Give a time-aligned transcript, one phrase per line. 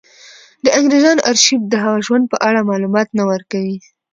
[0.63, 3.77] د انګرېزانو ارشیف د هغه د ژوند په اړه معلومات نه ورکوي.